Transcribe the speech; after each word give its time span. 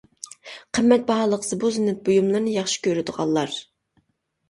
قىممەت 0.77 1.05
باھالىق 1.09 1.45
زىبۇ-زىننەت 1.49 2.03
بۇيۇملىرىنى 2.09 2.59
ياخشى 2.59 2.83
كۆرىدىغانلار. 2.91 3.59